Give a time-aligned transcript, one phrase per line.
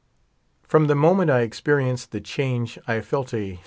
[0.63, 3.59] l roin (h« inoment f *xperienced the change I felt a Mr..